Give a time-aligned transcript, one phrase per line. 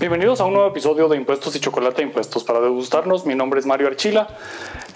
[0.00, 3.26] Bienvenidos a un nuevo episodio de Impuestos y Chocolate Impuestos para degustarnos.
[3.26, 4.28] Mi nombre es Mario Archila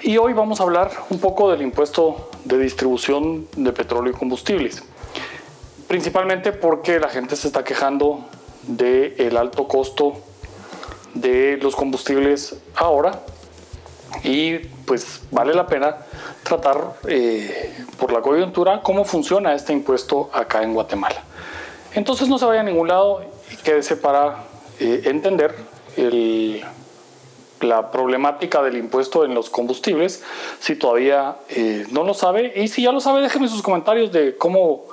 [0.00, 4.82] y hoy vamos a hablar un poco del impuesto de distribución de petróleo y combustibles.
[5.88, 8.24] Principalmente porque la gente se está quejando
[8.62, 10.14] del alto costo
[11.12, 13.20] de los combustibles ahora
[14.22, 15.98] y pues vale la pena
[16.44, 21.22] tratar eh, por la coyuntura cómo funciona este impuesto acá en Guatemala.
[21.92, 25.54] Entonces no se vaya a ningún lado y quédese para eh, entender
[27.60, 30.22] la problemática del impuesto en los combustibles,
[30.60, 34.36] si todavía eh, no lo sabe, y si ya lo sabe, déjenme sus comentarios de
[34.36, 34.86] cómo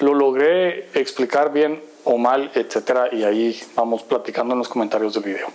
[0.00, 5.24] lo logré explicar bien o mal, etcétera, y ahí vamos platicando en los comentarios del
[5.24, 5.48] video.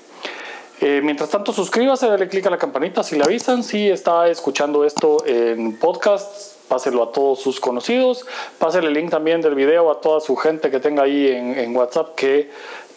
[0.81, 3.63] Eh, mientras tanto, suscríbase, dale click a la campanita si le avisan.
[3.63, 8.25] Si está escuchando esto en podcast, páselo a todos sus conocidos.
[8.57, 11.75] Pásele el link también del video a toda su gente que tenga ahí en, en
[11.75, 12.49] WhatsApp que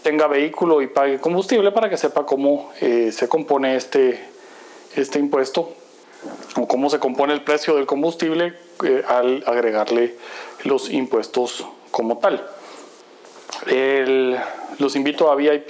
[0.02, 4.20] tenga vehículo y pague combustible para que sepa cómo eh, se compone este,
[4.96, 5.72] este impuesto
[6.56, 10.16] o cómo se compone el precio del combustible eh, al agregarle
[10.64, 12.46] los impuestos como tal.
[14.78, 15.68] los invito a VIP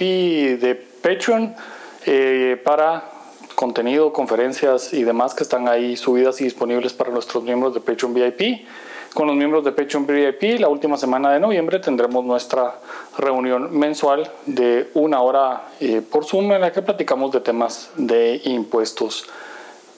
[0.59, 1.55] de Patreon
[2.05, 3.09] eh, para
[3.55, 8.13] contenido, conferencias y demás que están ahí subidas y disponibles para nuestros miembros de Patreon
[8.13, 8.65] VIP.
[9.13, 12.79] Con los miembros de Patreon VIP, la última semana de noviembre tendremos nuestra
[13.15, 18.41] reunión mensual de una hora eh, por Zoom en la que platicamos de temas de
[18.45, 19.25] impuestos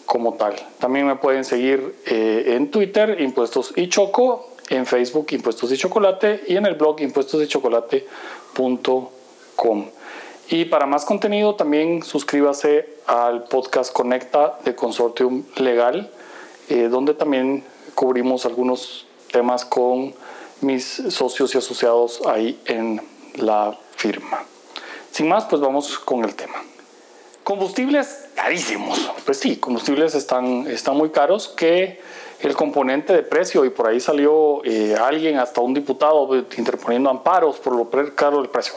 [0.06, 0.56] como tal.
[0.80, 6.44] También me pueden seguir eh, en Twitter, Impuestos y Choco, en Facebook, Impuestos y Chocolate,
[6.48, 9.86] y en el blog impuestosychocolate.com.
[10.50, 16.12] Y para más contenido también suscríbase al podcast Conecta de Consortium Legal,
[16.68, 17.64] eh, donde también
[17.96, 20.14] cubrimos algunos temas con
[20.62, 23.02] mis socios y asociados ahí en
[23.36, 24.44] la firma.
[25.12, 26.62] Sin más, pues vamos con el tema.
[27.44, 29.12] Combustibles carísimos.
[29.26, 32.00] Pues sí, combustibles están, están muy caros que
[32.40, 37.58] el componente de precio, y por ahí salió eh, alguien, hasta un diputado, interponiendo amparos
[37.58, 38.74] por lo caro del precio.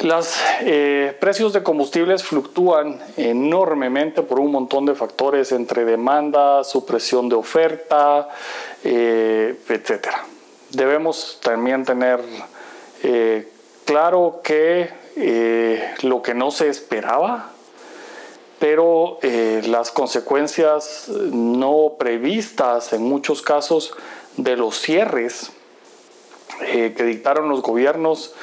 [0.00, 7.28] Los eh, precios de combustibles fluctúan enormemente por un montón de factores entre demanda, supresión
[7.28, 8.28] de oferta,
[8.82, 10.08] eh, etc.
[10.70, 12.20] Debemos también tener
[13.02, 13.48] eh,
[13.84, 15.02] claro que
[16.02, 17.50] lo que no se esperaba,
[18.58, 23.94] pero las consecuencias no previstas en muchos casos
[24.38, 25.52] de los cierres
[26.60, 28.34] que dictaron los gobiernos,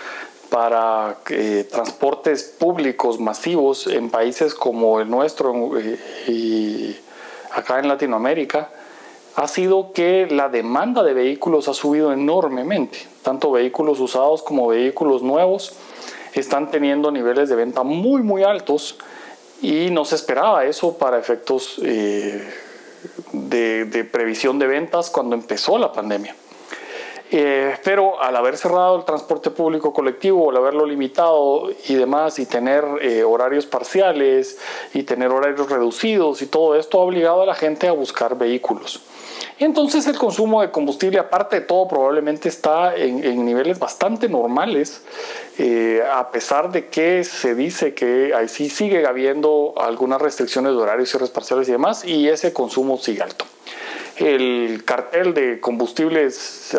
[0.50, 6.96] para eh, transportes públicos masivos en países como el nuestro eh, y
[7.52, 8.70] acá en Latinoamérica
[9.36, 13.08] ha sido que la demanda de vehículos ha subido enormemente.
[13.22, 15.74] Tanto vehículos usados como vehículos nuevos
[16.34, 18.98] están teniendo niveles de venta muy muy altos
[19.62, 22.44] y no se esperaba eso para efectos eh,
[23.32, 26.36] de previsión de ventas cuando empezó la pandemia.
[27.32, 32.48] Eh, pero al haber cerrado el transporte público colectivo, al haberlo limitado y demás, y
[32.48, 34.58] tener eh, horarios parciales
[34.96, 39.02] y tener horarios reducidos y todo esto ha obligado a la gente a buscar vehículos.
[39.60, 45.04] Entonces el consumo de combustible, aparte de todo, probablemente está en, niveles bastante normales,
[45.58, 50.78] eh, a pesar de que se dice que ahí sí sigue habiendo algunas restricciones de
[50.78, 53.46] horarios, cierres parciales y demás, y ese consumo sigue alto
[54.20, 56.78] el cartel de combustibles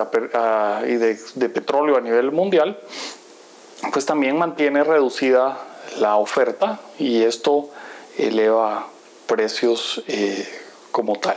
[0.87, 2.79] y de, petróleo a nivel mundial,
[3.93, 5.59] pues también mantiene reducida
[5.99, 7.71] la oferta y esto
[8.19, 8.87] eleva
[9.27, 10.47] precios eh,
[10.91, 11.37] como tal.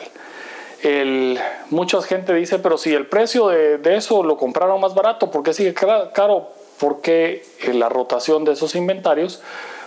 [1.70, 5.54] mucha gente dice, pero si el precio de, eso lo compraron más barato, ¿por qué
[5.54, 6.52] sigue caro?
[6.80, 9.42] Porque la rotación de esos inventarios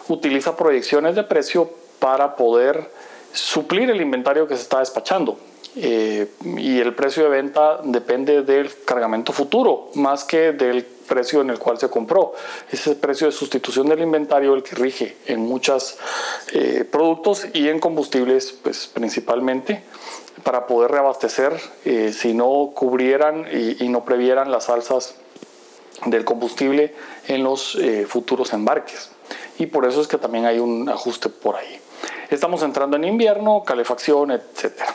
[0.08, 2.88] utiliza proyecciones de precio para poder
[3.32, 5.38] suplir el inventario que se está despachando.
[5.78, 11.50] Eh, y el precio de venta depende del cargamento futuro más que del precio en
[11.50, 12.32] el cual se compró.
[12.70, 15.98] Es el precio de sustitución del inventario el que rige en muchos
[16.52, 19.82] eh, productos y en combustibles pues, principalmente
[20.44, 21.52] para poder reabastecer
[21.84, 25.16] eh, si no cubrieran y, y, no previeran las alzas
[26.06, 26.94] del combustible
[27.26, 29.10] en los futuros embarques.
[29.58, 31.80] Y por eso es que también hay un ajuste por ahí.
[32.30, 34.94] Estamos entrando en invierno, calefacción, etcétera.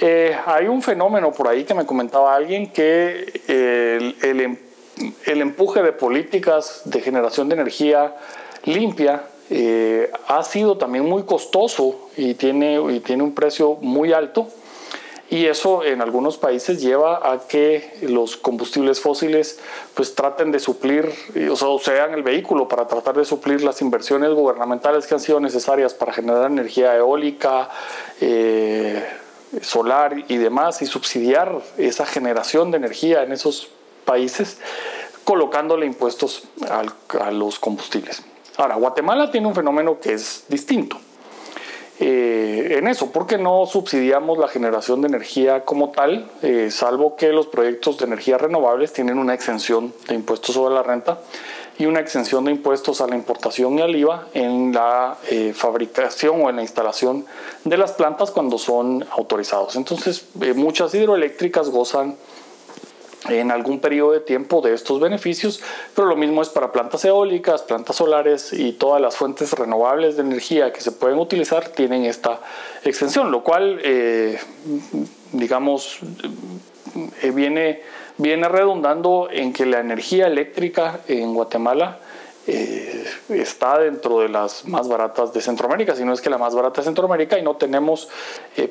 [0.00, 4.56] Eh, hay un fenómeno por ahí que me comentaba alguien que el, em,
[5.26, 8.14] el, empuje de políticas de generación de energía
[8.64, 14.48] limpia eh, ha sido también muy costoso y tiene, y tiene un precio muy alto.
[15.30, 19.58] y eso en algunos países lleva a que los combustibles fósiles
[19.94, 21.10] pues traten de suplir,
[21.50, 25.40] o sea, sean el vehículo para tratar de suplir las inversiones gubernamentales que han sido
[25.40, 27.70] necesarias para generar energía eólica,
[28.20, 29.02] eh,
[29.62, 33.68] solar y demás y subsidiar esa generación de energía en esos
[34.04, 34.58] países
[35.24, 38.22] colocándole impuestos a los combustibles.
[38.56, 40.98] Ahora, Guatemala tiene un fenómeno que es distinto.
[42.00, 47.28] Eh, en eso, porque no subsidiamos la generación de energía como tal, eh, salvo que
[47.28, 51.20] los proyectos de energía renovables tienen una exención de impuestos sobre la renta
[51.78, 56.42] y una exención de impuestos a la importación y al IVA en la eh, fabricación
[56.42, 57.26] o en la instalación
[57.64, 59.76] de las plantas cuando son autorizados.
[59.76, 62.16] Entonces, muchas hidroeléctricas gozan
[63.28, 65.62] en algún periodo de tiempo de estos beneficios,
[65.94, 70.22] pero lo mismo es para plantas eólicas, plantas solares y todas las fuentes renovables de
[70.22, 72.40] energía que se pueden utilizar tienen esta
[72.84, 74.38] extensión, lo cual, eh,
[75.32, 76.00] digamos,
[77.22, 77.82] eh, viene,
[78.18, 81.98] viene redundando en que la energía eléctrica en Guatemala
[82.46, 86.54] eh, está dentro de las más baratas de Centroamérica, si no es que la más
[86.54, 88.08] barata de Centroamérica y no tenemos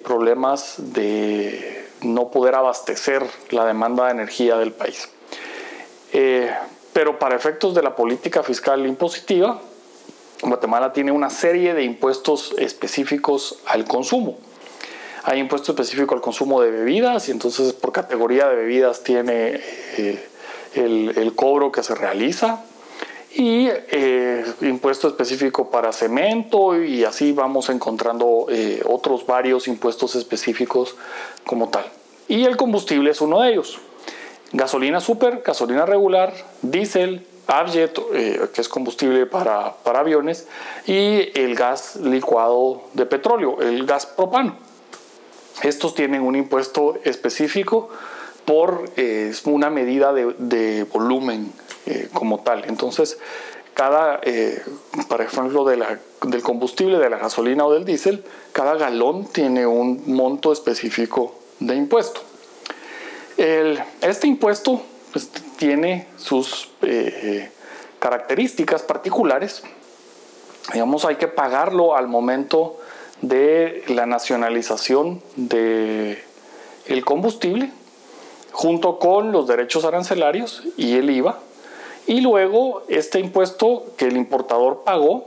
[0.03, 5.09] problemas de no poder abastecer la demanda de energía del país.
[6.11, 6.51] Eh,
[6.93, 9.59] pero para efectos de la política fiscal impositiva,
[10.41, 14.37] Guatemala tiene una serie de impuestos específicos al consumo.
[15.23, 19.61] Hay impuesto específico al consumo de bebidas y entonces por categoría de bebidas tiene
[19.97, 20.23] eh,
[20.75, 22.63] el, cobro que se realiza
[23.33, 28.47] y eh, impuesto específico para cemento y así vamos encontrando
[28.85, 30.95] otros varios impuestos específicos
[31.45, 31.85] como tal.
[32.27, 33.79] Y el combustible es uno de ellos.
[34.51, 40.47] Gasolina super, gasolina regular, diésel, Abjet, eh, que es combustible para, aviones,
[40.87, 44.55] y el gas licuado de petróleo, el gas propano.
[45.61, 47.89] Estos tienen un impuesto específico
[48.45, 51.51] por eh, una medida de, volumen
[51.85, 52.65] eh, como tal.
[52.65, 53.17] Entonces,
[53.73, 54.21] cada,
[55.07, 59.65] por ejemplo, de la, del combustible, de la gasolina o del diésel, cada galón tiene
[59.65, 62.21] un monto específico de impuesto.
[63.37, 64.81] este impuesto
[65.13, 67.49] pues, tiene sus eh,
[67.99, 69.63] características particulares.
[70.73, 72.79] Digamos, hay que pagarlo al momento
[73.23, 76.19] de la nacionalización del
[76.85, 77.71] el combustible,
[78.51, 81.39] junto con los derechos arancelarios y el IVA.
[82.05, 85.25] Y luego este impuesto que el importador pagó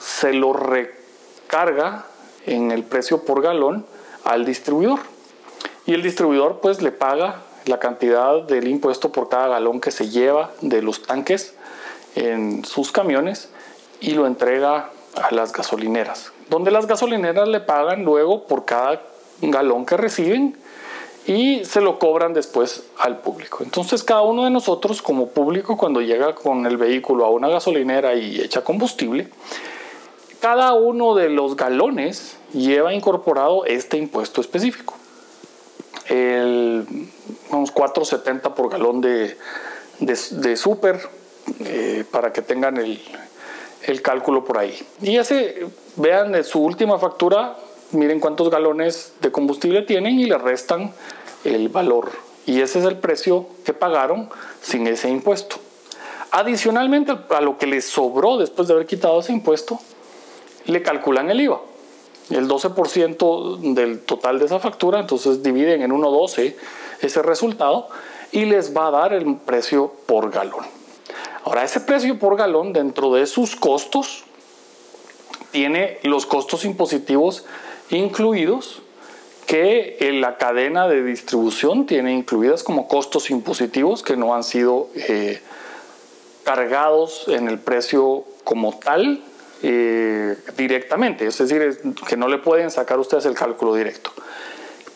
[0.00, 2.06] se lo recarga
[2.46, 3.84] en el precio por galón
[4.24, 5.00] al distribuidor
[5.86, 10.08] y el distribuidor pues le paga la cantidad del impuesto por cada galón que se
[10.08, 11.54] lleva de los tanques
[12.14, 13.48] en sus camiones
[14.00, 19.02] y lo entrega a las gasolineras, donde las gasolineras le pagan luego por cada
[19.40, 20.56] galón que reciben
[21.26, 23.64] y se lo cobran después al público.
[23.64, 28.14] Entonces cada uno de nosotros como público cuando llega con el vehículo a una gasolinera
[28.14, 29.28] y echa combustible,
[30.40, 34.94] cada uno de los galones lleva incorporado este impuesto específico
[36.08, 36.86] el,
[37.50, 39.38] vamos, 4.70 por galón de,
[40.00, 41.00] de, súper,
[41.64, 43.00] eh, para que tengan el,
[43.84, 44.78] el, cálculo por ahí.
[45.00, 45.66] Y ese,
[45.96, 47.56] vean su última factura,
[47.92, 50.92] miren cuántos galones de combustible tienen y le restan
[51.44, 52.10] el valor.
[52.46, 54.28] Y ese es el precio que pagaron
[54.60, 55.56] sin ese impuesto.
[56.30, 59.78] Adicionalmente a lo que les sobró después de haber quitado ese impuesto,
[60.66, 61.60] le calculan el IVA
[62.30, 66.54] el 12% del total de esa factura, entonces dividen en 1.12
[67.00, 67.88] ese resultado
[68.30, 70.64] y les va a dar el precio por galón.
[71.44, 74.24] Ahora, ese precio por galón dentro de sus costos
[75.52, 77.44] tiene los costos impositivos
[77.90, 78.82] incluidos
[79.46, 85.42] que la cadena de distribución tiene incluidas como costos impositivos que no han sido eh,
[86.42, 89.22] cargados en el precio como tal
[89.62, 94.10] eh, directamente, es decir, que no le pueden sacar ustedes el cálculo directo.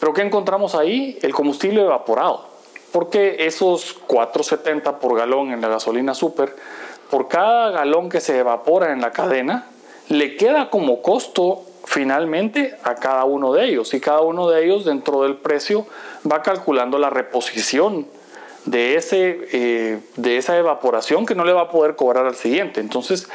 [0.01, 1.19] Pero ¿qué encontramos ahí?
[1.23, 2.49] El combustible evaporado,
[2.93, 6.57] porque esos 4.70 por galón en la gasolina super,
[7.11, 9.69] por cada galón que se evapora en la cadena,
[10.09, 14.85] le queda como costo finalmente a cada uno de ellos y cada uno de ellos
[14.85, 15.87] dentro del precio
[16.31, 18.07] va calculando la reposición
[18.65, 22.81] de, ese, eh, de esa evaporación que no le va a poder cobrar al siguiente.
[22.81, 23.29] Entonces,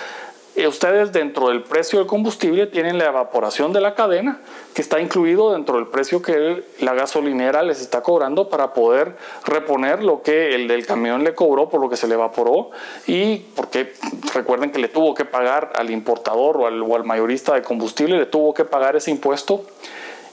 [0.68, 4.42] ustedes dentro del precio del combustible tienen la evaporación de la cadena
[4.74, 9.16] que está incluido dentro del precio que la gasolinera les está cobrando para poder
[9.46, 12.72] reponer lo que el del camión le cobró por lo que se le evaporó
[13.08, 13.94] y porque
[14.34, 18.54] recuerden que le tuvo que pagar al importador o al, mayorista de combustible, le tuvo
[18.54, 19.66] que pagar ese impuesto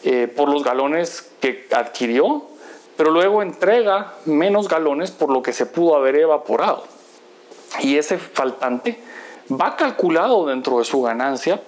[0.04, 2.42] eh, por los galones que adquirió,
[2.96, 6.84] pero luego entrega menos galones por lo que se pudo haber evaporado.
[7.80, 8.98] Y ese faltante
[9.50, 11.62] va calculado dentro de su ganancia,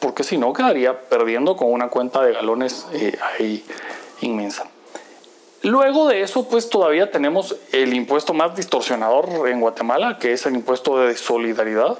[0.00, 3.64] porque si no quedaría perdiendo con una cuenta de galones eh, ahí
[4.20, 4.66] inmensa.
[5.62, 10.56] Luego de eso, pues todavía tenemos el impuesto más distorsionador en Guatemala, que es el
[10.56, 11.98] impuesto de solidaridad,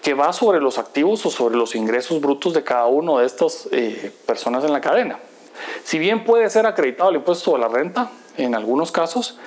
[0.00, 3.68] que va sobre los activos o sobre los ingresos brutos de cada una de estas
[3.72, 5.18] eh, personas en la cadena.
[5.82, 9.38] Si bien puede ser acreditado el impuesto de la renta, en algunos casos,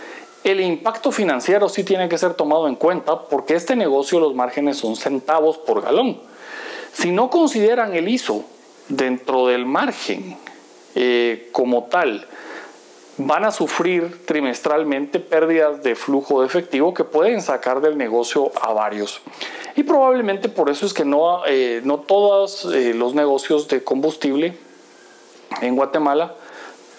[0.44, 4.78] el impacto financiero sí tiene que ser tomado en cuenta porque este negocio los márgenes
[4.78, 6.20] son centavos por galón.
[6.94, 8.44] Si no consideran el ISO
[8.90, 10.38] dentro del margen
[10.96, 12.28] eh, como tal,
[13.18, 18.74] van a sufrir trimestralmente pérdidas de flujo de efectivo que pueden sacar del negocio a
[18.74, 19.22] varios.
[19.76, 24.58] Y probablemente por eso es que no, eh, no todos eh, los negocios de combustible
[25.62, 26.36] en Guatemala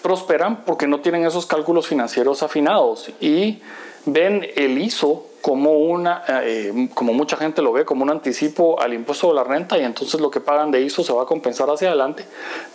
[0.03, 3.61] prosperan porque no tienen esos cálculos financieros afinados y
[4.05, 8.93] ven el ISO como una, eh, como mucha gente lo ve, como un anticipo al
[8.93, 11.69] impuesto de la renta y entonces lo que pagan de ISO se va a compensar
[11.69, 12.25] hacia adelante,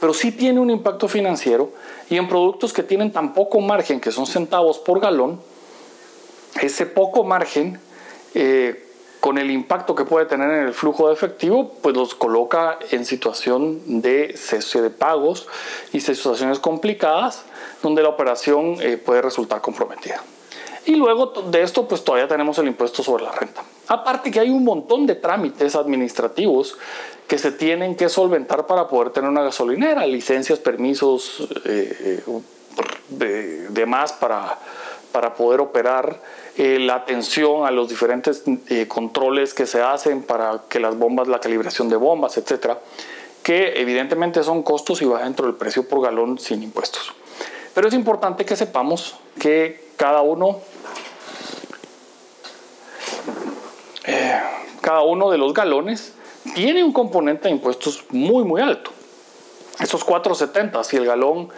[0.01, 1.71] pero sí tiene un impacto financiero
[2.11, 5.41] y en productos que tienen tan poco margen, que son centavos por galón,
[6.61, 7.79] ese poco margen,
[8.35, 8.88] eh,
[9.21, 13.05] con el impacto que puede tener en el flujo de efectivo, pues los coloca en
[13.05, 15.47] situación de cese de pagos
[15.93, 17.45] y situaciones complicadas
[17.83, 20.23] donde la operación eh, puede resultar comprometida.
[20.87, 23.63] Y luego de esto, pues todavía tenemos el impuesto sobre la renta.
[23.89, 26.79] Aparte que hay un montón de trámites administrativos
[27.27, 32.23] que se tienen que solventar para poder tener una gasolinera, licencias, permisos, eh,
[33.21, 34.59] eh, demás para,
[35.13, 36.21] para poder operar,
[36.57, 38.45] eh, la atención a los diferentes
[38.89, 42.79] controles que se hacen para que las bombas, la calibración de bombas, etcétera,
[43.43, 47.13] que evidentemente son costos y va dentro del precio por galón sin impuestos.
[47.75, 50.61] Pero es importante que sepamos que cada uno
[54.09, 54.41] Eh,
[54.81, 56.15] cada uno de los galones
[56.55, 58.91] tiene un componente de impuestos muy, muy alto.
[59.81, 61.51] Esos 4.70, si el galón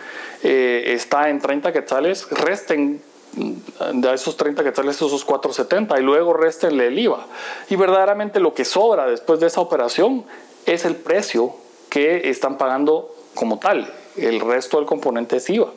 [0.42, 3.00] eh, está en 30 quetzales, resten
[3.32, 7.26] de esos 30 quetzales esos 4.70 y luego restenle el IVA.
[7.68, 10.24] Y verdaderamente lo que sobra después de esa operación
[10.66, 11.54] es el precio
[11.88, 13.92] que están pagando como tal.
[14.16, 15.70] El resto del componente es IVA.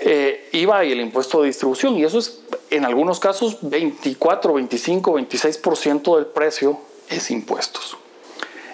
[0.00, 1.96] Eh, IVA y el impuesto de distribución.
[1.96, 7.96] Y eso es en algunos casos 24, 25, 26% del precio es impuestos.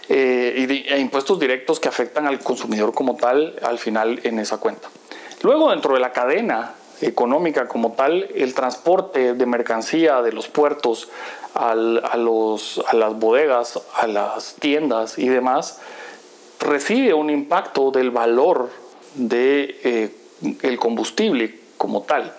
[0.09, 4.59] Eh, y e impuestos directos que afectan al consumidor como tal al final en esa
[4.59, 4.89] cuenta.
[5.43, 11.09] Luego dentro de la cadena económica como tal, el transporte de mercancía de los puertos
[11.55, 15.81] a, los, a las bodegas, a las tiendas y demás,
[16.61, 18.71] recibe un impacto del valor
[19.15, 20.13] del de,
[20.63, 22.35] eh, combustible como tal.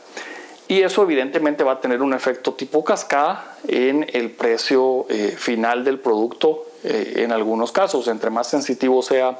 [0.68, 5.84] Y eso evidentemente va a tener un efecto tipo cascada en el precio eh, final
[5.84, 8.08] del producto eh, en algunos casos.
[8.08, 9.38] Entre más sensitivo sea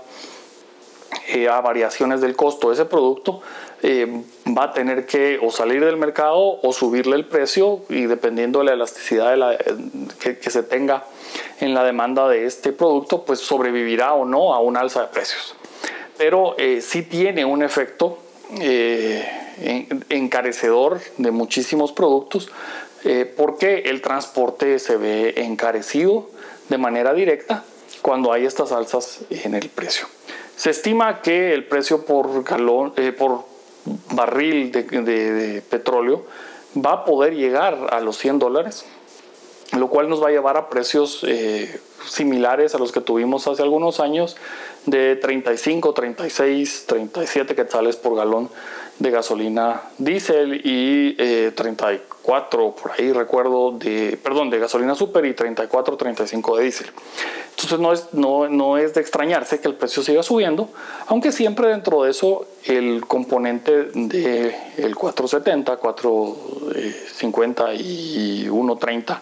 [1.32, 3.42] eh, a variaciones del costo de ese producto,
[3.84, 8.66] va a tener que o salir del mercado o subirle el precio y dependiendo de
[8.66, 9.58] la elasticidad
[10.20, 11.04] que, que, se tenga
[11.60, 15.56] en la demanda de este producto, pues sobrevivirá o no a un alza de precios.
[16.16, 18.20] Pero sí tiene un efecto
[20.10, 22.52] encarecedor de muchísimos productos
[23.04, 26.30] eh, porque el transporte se ve encarecido
[26.70, 27.64] de manera directa
[28.02, 30.08] cuando hay estas alzas en el precio.
[30.56, 33.46] Se estima que el precio por, galón, eh, por
[34.12, 36.26] barril de, petróleo
[36.78, 38.86] va a poder llegar a los 100 dólares,
[39.78, 43.62] lo cual nos va a llevar a precios eh, similares a los que tuvimos hace
[43.62, 44.38] algunos años
[44.86, 48.50] de 35, 36, 37 quetzales por galón
[49.00, 51.16] de gasolina diésel y
[51.54, 56.88] 34 eh, por ahí recuerdo de perdón de gasolina super y 34 35 de diésel.
[57.52, 60.70] Entonces no es, no, no es de extrañarse que el precio siga subiendo
[61.08, 69.22] aunque siempre dentro de eso el componente de el 470 450 y 130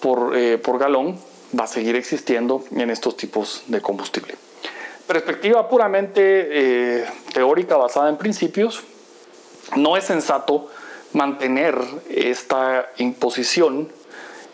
[0.00, 1.18] por, eh, por galón
[1.58, 4.34] va a seguir existiendo en estos tipos de combustible
[5.10, 8.84] perspectiva puramente eh, teórica basada en principios
[9.76, 10.68] no es sensato
[11.12, 11.76] mantener
[12.08, 13.88] esta imposición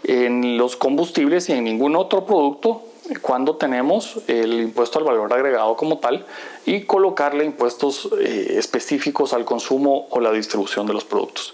[0.04, 2.84] en los combustibles y en ningún otro producto
[3.20, 6.24] cuando tenemos el impuesto al valor agregado como tal
[6.64, 11.52] y colocarle impuestos eh, específicos al consumo o la distribución de los productos.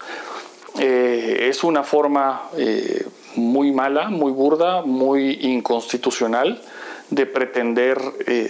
[0.79, 2.49] Eh, es una forma
[3.37, 6.61] muy mala, muy burda, muy inconstitucional
[7.11, 8.01] de pretender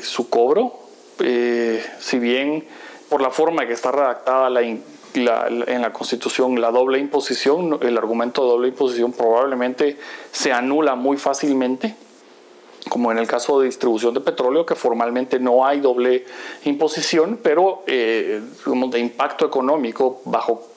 [0.03, 0.83] su cobro.
[1.19, 2.65] Eh, si bien
[3.09, 8.49] por la forma que está redactada en la Constitución la doble imposición, el argumento de
[8.49, 9.99] doble imposición probablemente
[10.31, 11.95] se anula muy fácilmente,
[12.89, 16.25] como en el caso de distribución de petróleo, que formalmente no hay doble
[16.65, 20.72] imposición, pero eh, de impacto económico bajo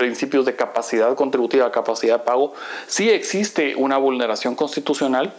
[0.00, 2.54] principios de capacidad contributiva, capacidad de pago,
[2.86, 5.34] sí existe una vulneración constitucional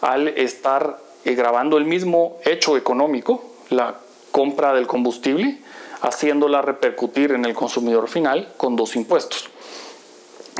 [0.00, 3.94] al estar eh, grabando el mismo hecho económico, la
[4.32, 5.60] compra del combustible,
[6.00, 9.48] haciéndola repercutir en el consumidor final con dos impuestos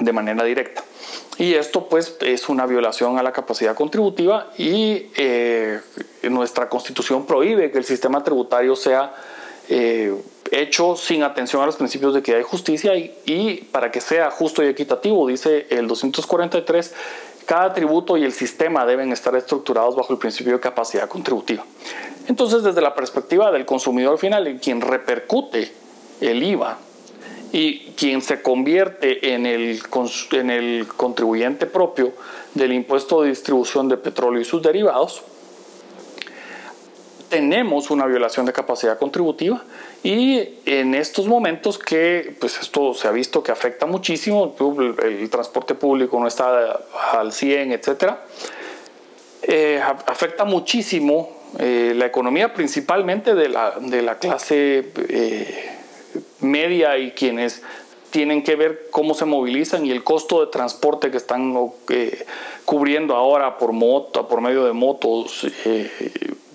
[0.01, 0.85] de manera directa.
[1.37, 5.81] Y esto pues es una violación a la capacidad contributiva y eh,
[6.31, 9.13] nuestra constitución prohíbe que el sistema tributario sea
[9.69, 10.15] eh,
[10.53, 14.63] hecho sin atención a los principios de equidad y justicia y, para que sea justo
[14.63, 16.95] y equitativo, dice el 243,
[17.47, 21.65] cada tributo y el sistema deben estar estructurados bajo el principio de capacidad contributiva.
[22.29, 25.73] Entonces, desde la perspectiva del consumidor final, en quien repercute
[26.21, 26.79] el IVA
[27.53, 29.83] y quien se convierte en el
[30.97, 32.13] contribuyente propio
[32.55, 35.23] del impuesto de distribución de petróleo y sus derivados,
[37.33, 39.65] tenemos una violación de capacidad contributiva
[40.03, 44.55] y en estos momentos que pues esto se ha visto que afecta muchísimo,
[45.03, 46.79] el, transporte público no está
[47.13, 48.17] al 100, etc.
[49.45, 55.71] Eh, afecta muchísimo eh, la economía principalmente de la, de la clase eh,
[56.41, 57.63] media y quienes
[58.11, 61.57] tienen que ver cómo se movilizan y el costo de transporte que están
[62.67, 65.47] cubriendo ahora por moto, por medio de motos,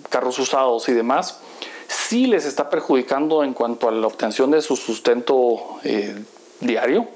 [0.08, 1.40] carros usados y demás,
[1.88, 6.16] sí les está perjudicando en cuanto a la obtención de su sustento eh,
[6.60, 7.08] diario.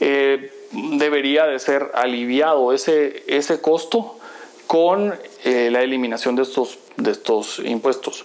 [0.00, 4.18] Eh, debería de ser aliviado ese, ese costo
[4.66, 5.14] con
[5.44, 8.24] eh, la eliminación de estos, de estos impuestos.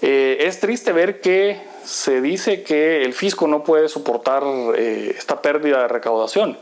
[0.00, 4.42] es triste ver que se dice que el fisco no puede soportar
[4.76, 6.56] esta pérdida de recaudación.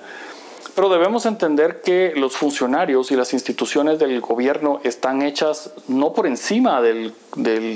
[0.80, 6.26] Pero debemos entender que los funcionarios y las instituciones del gobierno están hechas no por
[6.26, 7.12] encima del,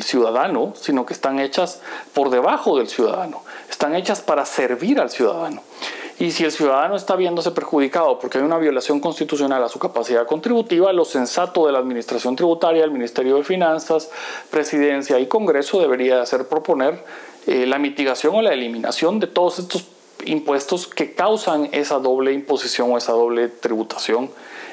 [0.02, 1.82] ciudadano, sino que están hechas
[2.14, 3.42] por debajo del ciudadano.
[3.68, 5.60] Están hechas para servir al ciudadano.
[6.18, 10.26] Y si el ciudadano está viéndose perjudicado porque hay una violación constitucional a su capacidad
[10.26, 14.10] contributiva, lo sensato de la Administración Tributaria, el Ministerio de Finanzas,
[14.50, 17.04] Presidencia y Congreso debería hacer proponer
[17.46, 19.82] eh, la mitigación o la eliminación de todos estos
[20.26, 24.30] impuestos que causan esa doble imposición o esa doble tributación,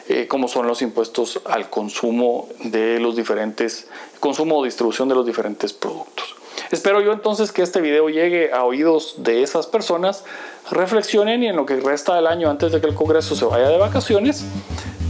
[0.07, 3.87] eh, como son los impuestos al consumo de los diferentes,
[4.19, 6.35] consumo o distribución de los diferentes productos.
[6.71, 10.23] Espero yo entonces que este video llegue a oídos de esas personas,
[10.69, 13.67] reflexionen y en lo que resta del año antes de que el Congreso se vaya
[13.67, 14.45] de vacaciones,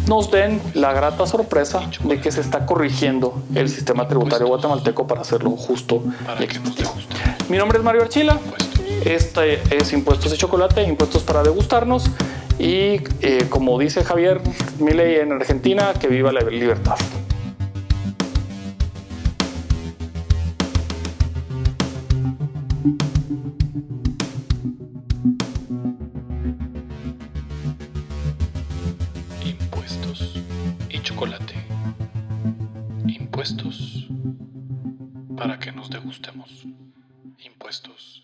[0.08, 5.22] nos den la grata sorpresa de que se está corrigiendo el sistema tributario guatemalteco para
[5.22, 6.02] hacerlo justo
[6.40, 6.94] y equitativo.
[7.50, 8.40] Mi nombre es Mario Archila.
[9.06, 12.10] Este es impuestos de chocolate, impuestos para degustarnos.
[12.60, 14.42] Y eh, como dice Javier
[14.80, 16.98] Milei en Argentina, que viva la libertad.
[29.44, 30.44] Impuestos
[30.90, 31.56] y chocolate.
[33.08, 34.08] Impuestos
[35.36, 36.68] para que nos degustemos.
[37.44, 38.21] Impuestos.